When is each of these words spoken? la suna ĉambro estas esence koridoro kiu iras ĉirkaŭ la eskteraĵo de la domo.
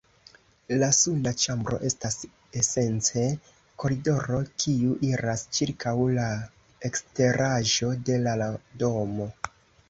la 0.83 0.87
suna 0.99 1.33
ĉambro 1.41 1.77
estas 1.89 2.15
esence 2.61 3.25
koridoro 3.83 4.39
kiu 4.63 4.95
iras 5.11 5.45
ĉirkaŭ 5.59 5.95
la 6.17 6.25
eskteraĵo 6.91 7.93
de 8.09 8.19
la 8.27 8.51
domo. 8.87 9.31